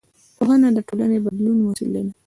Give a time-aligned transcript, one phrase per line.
[0.37, 2.11] پوهنه د ټولنې د بدلون وسیله ده